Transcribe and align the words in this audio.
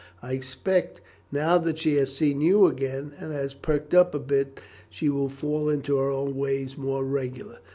I 0.23 0.33
expect, 0.33 0.99
now 1.31 1.59
that 1.59 1.77
she 1.77 1.93
has 1.97 2.11
seen 2.11 2.41
you 2.41 2.65
again, 2.65 3.13
and 3.19 3.31
has 3.31 3.53
perked 3.53 3.93
up 3.93 4.15
a 4.15 4.19
bit, 4.19 4.59
she 4.89 5.09
will 5.09 5.29
fall 5.29 5.69
into 5.69 5.97
her 5.97 6.09
old 6.09 6.35
ways 6.35 6.75
more 6.75 7.03
regular. 7.05 7.59